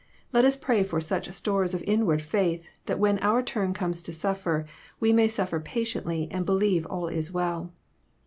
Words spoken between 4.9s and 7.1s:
we may sufi(^r patiently and believe all